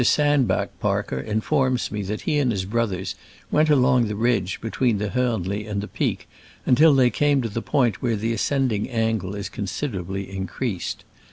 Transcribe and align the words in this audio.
Sandbach 0.03 0.69
Park 0.79 1.13
er 1.13 1.19
informs 1.21 1.91
me 1.91 2.01
that 2.01 2.21
he 2.21 2.39
and 2.39 2.51
his 2.51 2.65
brothers 2.65 3.13
went 3.51 3.69
along 3.69 4.07
the 4.07 4.15
ridge 4.15 4.59
between 4.59 4.97
the 4.97 5.11
Horn 5.11 5.43
li 5.43 5.67
and 5.67 5.79
the 5.79 5.87
peak 5.87 6.27
until 6.65 6.95
they 6.95 7.11
came 7.11 7.39
to 7.43 7.49
the 7.49 7.61
point 7.61 8.01
where 8.01 8.15
the 8.15 8.33
ascending 8.33 8.89
angle 8.89 9.35
is 9.35 9.47
considerably 9.47 10.27
increased. 10.35 11.03